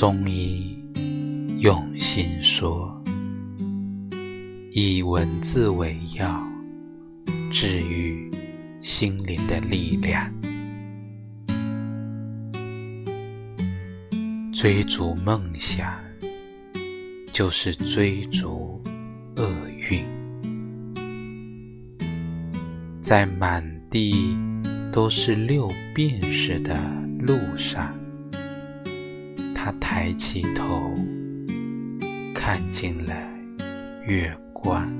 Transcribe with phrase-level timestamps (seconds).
[0.00, 0.82] 中医
[1.58, 2.90] 用心说，
[4.70, 6.42] 以文字为药，
[7.50, 8.32] 治愈
[8.80, 10.32] 心灵的力量。
[14.54, 15.92] 追逐梦想，
[17.30, 18.82] 就是追逐
[19.36, 19.46] 厄
[19.90, 20.02] 运。
[23.02, 24.34] 在满地
[24.90, 26.74] 都是六便士的
[27.18, 27.99] 路上。
[29.62, 30.98] 他抬起头，
[32.34, 33.14] 看进了
[34.06, 34.90] 月光。